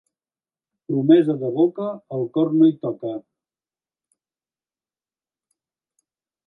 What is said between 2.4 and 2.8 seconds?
no hi